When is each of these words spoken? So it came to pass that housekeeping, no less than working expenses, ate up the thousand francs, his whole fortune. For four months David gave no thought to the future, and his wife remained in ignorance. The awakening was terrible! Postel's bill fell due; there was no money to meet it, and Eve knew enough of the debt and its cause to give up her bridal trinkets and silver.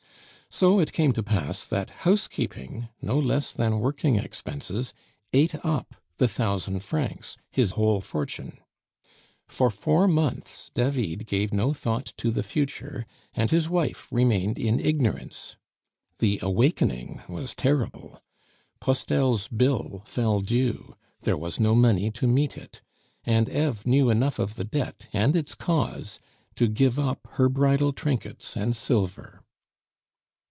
So 0.53 0.79
it 0.81 0.91
came 0.91 1.13
to 1.13 1.23
pass 1.23 1.63
that 1.63 1.89
housekeeping, 2.03 2.89
no 3.01 3.17
less 3.17 3.53
than 3.53 3.79
working 3.79 4.17
expenses, 4.17 4.93
ate 5.31 5.55
up 5.63 5.95
the 6.17 6.27
thousand 6.27 6.81
francs, 6.83 7.37
his 7.49 7.71
whole 7.71 8.01
fortune. 8.01 8.59
For 9.47 9.69
four 9.69 10.09
months 10.09 10.69
David 10.73 11.25
gave 11.25 11.53
no 11.53 11.71
thought 11.73 12.07
to 12.17 12.31
the 12.31 12.43
future, 12.43 13.05
and 13.33 13.49
his 13.49 13.69
wife 13.69 14.09
remained 14.11 14.59
in 14.59 14.77
ignorance. 14.81 15.55
The 16.19 16.37
awakening 16.43 17.21
was 17.29 17.55
terrible! 17.55 18.21
Postel's 18.81 19.47
bill 19.47 20.03
fell 20.05 20.41
due; 20.41 20.95
there 21.21 21.37
was 21.37 21.61
no 21.61 21.75
money 21.75 22.11
to 22.11 22.27
meet 22.27 22.57
it, 22.57 22.81
and 23.23 23.47
Eve 23.47 23.85
knew 23.87 24.09
enough 24.09 24.37
of 24.37 24.55
the 24.55 24.65
debt 24.65 25.07
and 25.13 25.33
its 25.33 25.55
cause 25.55 26.19
to 26.55 26.67
give 26.67 26.99
up 26.99 27.25
her 27.35 27.47
bridal 27.47 27.93
trinkets 27.93 28.57
and 28.57 28.75
silver. 28.75 29.37